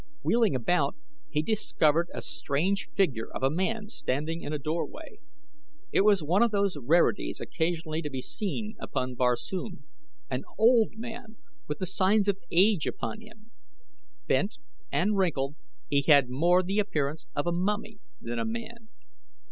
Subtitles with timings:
[0.23, 0.95] Wheeling about,
[1.29, 5.19] he discovered a strange figure of a man standing in a doorway.
[5.91, 9.83] It was one of those rarities occasionally to be seen upon Barsoom
[10.27, 11.37] an old man
[11.67, 13.51] with the signs of age upon him.
[14.25, 14.57] Bent
[14.91, 15.55] and wrinkled,
[15.87, 18.89] he had more the appearance of a mummy than a man.